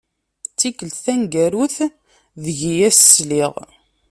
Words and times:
D 0.53 0.55
tikelt 0.59 0.97
taneggarut 1.05 1.77
deg 2.43 2.57
i 2.71 2.73
as-sliɣ. 2.89 3.53